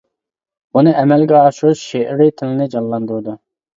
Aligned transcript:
بۇنى 0.77 0.93
ئەمەلگە 1.01 1.37
ئاشۇرۇش 1.41 1.85
شېئىرىي 1.91 2.33
تىلنى 2.41 2.69
جانلاندۇرىدۇ. 2.77 3.37